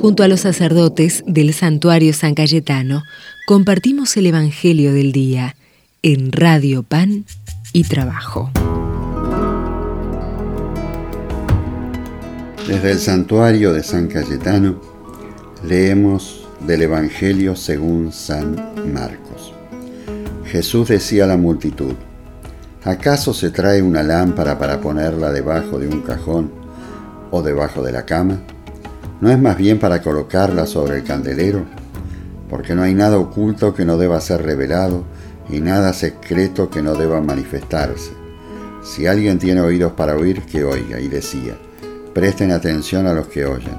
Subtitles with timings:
[0.00, 3.02] Junto a los sacerdotes del santuario San Cayetano,
[3.48, 5.56] compartimos el Evangelio del Día
[6.02, 7.24] en Radio Pan
[7.72, 8.52] y Trabajo.
[12.68, 14.80] Desde el santuario de San Cayetano
[15.66, 18.54] leemos del Evangelio según San
[18.94, 19.52] Marcos.
[20.44, 21.94] Jesús decía a la multitud,
[22.84, 26.52] ¿acaso se trae una lámpara para ponerla debajo de un cajón
[27.32, 28.38] o debajo de la cama?
[29.20, 31.64] ¿No es más bien para colocarla sobre el candelero?
[32.48, 35.04] Porque no hay nada oculto que no deba ser revelado
[35.50, 38.12] y nada secreto que no deba manifestarse.
[38.84, 41.00] Si alguien tiene oídos para oír, que oiga.
[41.00, 41.56] Y decía,
[42.14, 43.76] presten atención a los que oyen.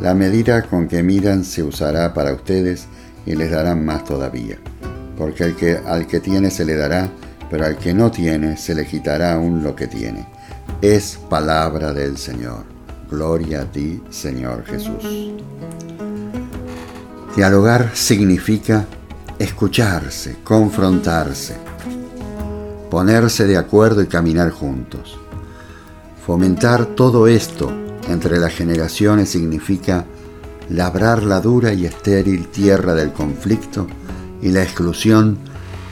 [0.00, 2.86] La medida con que miran se usará para ustedes
[3.24, 4.58] y les darán más todavía.
[5.16, 5.44] Porque
[5.86, 7.08] al que, tiene se le dará,
[7.50, 10.26] pero al que no tiene se le quitará aún lo que tiene.
[10.82, 12.64] Es palabra del Señor.
[13.12, 15.04] Gloria a ti, Señor Jesús.
[17.36, 18.86] Dialogar significa
[19.38, 21.56] escucharse, confrontarse,
[22.90, 25.18] ponerse de acuerdo y caminar juntos.
[26.26, 27.70] Fomentar todo esto
[28.08, 30.06] entre las generaciones significa
[30.70, 33.86] labrar la dura y estéril tierra del conflicto
[34.40, 35.36] y la exclusión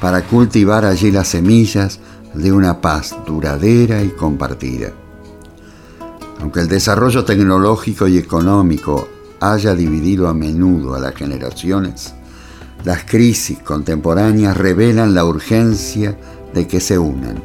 [0.00, 2.00] para cultivar allí las semillas
[2.32, 4.94] de una paz duradera y compartida.
[6.40, 9.08] Aunque el desarrollo tecnológico y económico
[9.40, 12.14] haya dividido a menudo a las generaciones,
[12.84, 16.16] las crisis contemporáneas revelan la urgencia
[16.54, 17.42] de que se unan.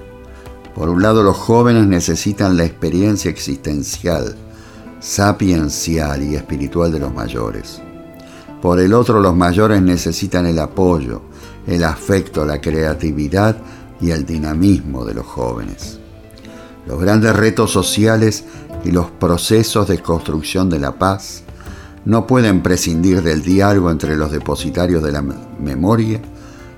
[0.74, 4.36] Por un lado, los jóvenes necesitan la experiencia existencial,
[5.00, 7.82] sapiencial y espiritual de los mayores.
[8.62, 11.22] Por el otro, los mayores necesitan el apoyo,
[11.68, 13.58] el afecto, la creatividad
[14.00, 16.00] y el dinamismo de los jóvenes.
[16.88, 18.44] Los grandes retos sociales
[18.86, 21.44] y los procesos de construcción de la paz
[22.06, 25.24] no pueden prescindir del diálogo entre los depositarios de la
[25.60, 26.22] memoria,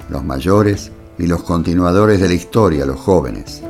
[0.09, 3.61] los mayores, y los continuadores de la historia, los jóvenes.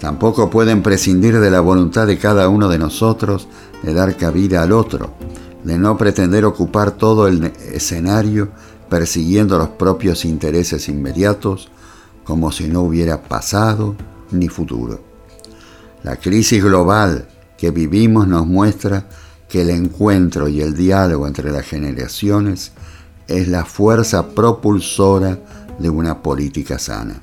[0.00, 3.48] Tampoco pueden prescindir de la voluntad de cada uno de nosotros
[3.82, 5.14] de dar cabida al otro,
[5.64, 8.48] de no pretender ocupar todo el escenario
[8.88, 11.70] persiguiendo los propios intereses inmediatos,
[12.24, 13.96] como si no hubiera pasado
[14.30, 15.00] ni futuro.
[16.02, 17.28] La crisis global
[17.58, 19.08] que vivimos nos muestra
[19.48, 22.72] que el encuentro y el diálogo entre las generaciones
[23.26, 25.38] es la fuerza propulsora
[25.78, 27.20] de una política sana,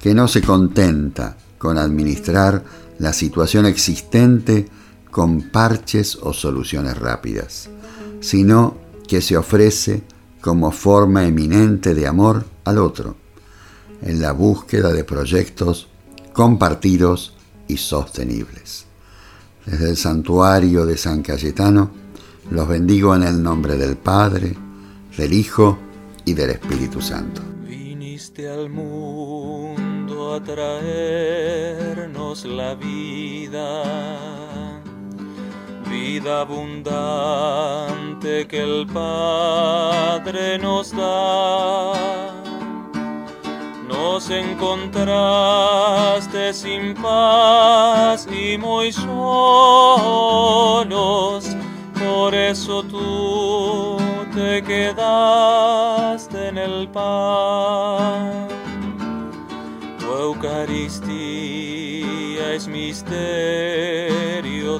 [0.00, 2.64] que no se contenta con administrar
[2.98, 4.68] la situación existente
[5.10, 7.68] con parches o soluciones rápidas,
[8.20, 8.76] sino
[9.06, 10.02] que se ofrece
[10.40, 13.16] como forma eminente de amor al otro,
[14.02, 15.88] en la búsqueda de proyectos
[16.32, 17.34] compartidos
[17.66, 18.87] y sostenibles.
[19.70, 21.90] Desde el santuario de San Cayetano,
[22.50, 24.56] los bendigo en el nombre del Padre,
[25.14, 25.78] del Hijo
[26.24, 27.42] y del Espíritu Santo.
[27.66, 34.80] Viniste al mundo a traernos la vida,
[35.90, 42.37] vida abundante que el Padre nos da
[44.30, 45.12] encontraste
[46.52, 50.26] sin paz y muy solos,
[51.94, 53.96] por eso tú
[54.34, 58.48] te quedaste en el pan.
[60.00, 61.24] Tu Eucaristía
[62.54, 63.08] es misterio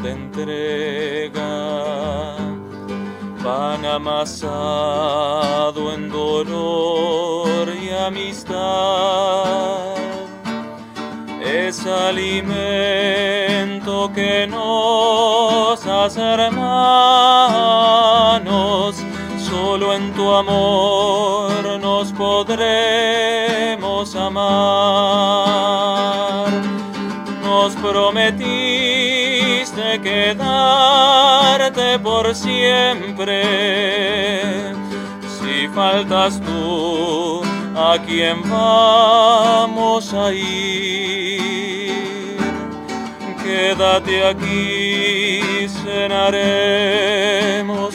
[0.00, 1.27] de entrega
[3.48, 8.58] pan amasado en dolor y amistad.
[11.42, 12.92] Es alimento
[14.14, 16.66] que nos hace hermanos,
[19.50, 22.94] solo en tu amor nos podremos
[24.14, 25.68] amar.
[27.42, 27.74] Nos
[29.58, 30.38] prometiste quedarte
[32.00, 33.42] por siempre.
[35.40, 37.42] Si faltas tú,
[37.76, 41.48] ¿a quién vamos a ir?
[43.42, 47.18] Quédate aquí, cenaremos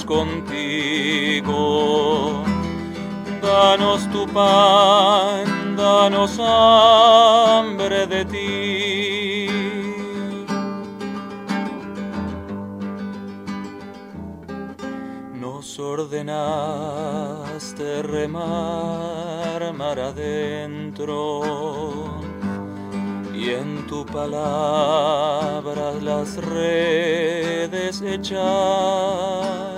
[0.06, 1.54] contigo.
[3.42, 8.83] Danos tu pan, danos hambre de ti.
[16.14, 21.42] Ordenaste remar mar adentro
[23.34, 29.74] y en tu palabra las redes echar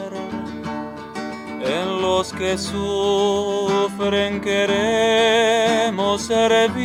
[2.01, 6.75] los que sufren queremos servirte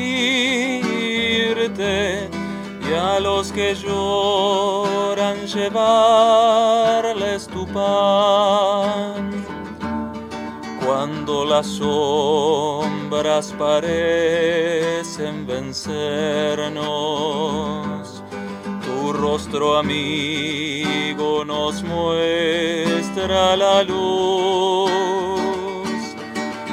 [2.88, 6.06] y a los que lloran llevarles
[7.48, 8.09] tu pan.
[11.60, 16.72] Las sombras parecen vencernos,
[18.82, 24.90] tu rostro amigo nos muestra la luz.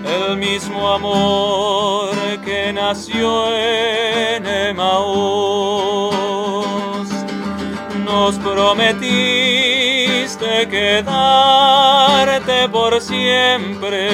[0.03, 6.02] El mismo amor que nació en Emaús.
[8.25, 8.87] Nos prometiste
[10.69, 14.07] quedarte por siempre.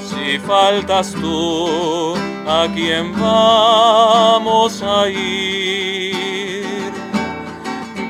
[0.00, 2.16] Si faltas tú,
[2.48, 6.92] ¿a quién vamos a ir?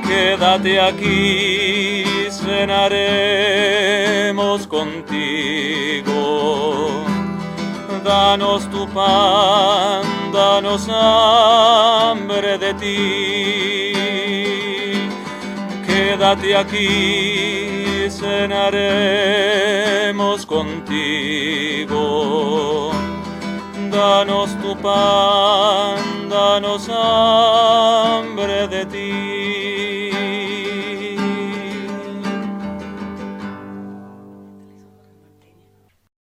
[0.09, 3.47] Quédate aquí, cenaremos
[4.67, 6.15] contigo.
[8.03, 10.03] Danos tu pan,
[10.33, 13.96] danos hambre de ti.
[16.07, 18.87] Quédate aquí, cenaremos
[20.47, 21.99] contigo.
[23.91, 29.46] Danos tu pan, danos hambre de ti.